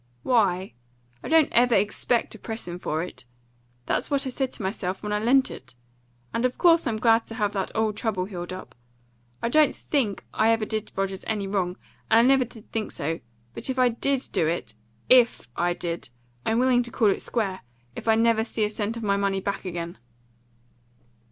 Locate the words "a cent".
18.63-18.97